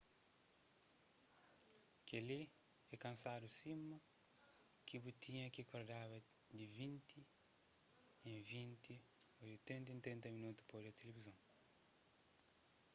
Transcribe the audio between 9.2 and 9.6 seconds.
ô di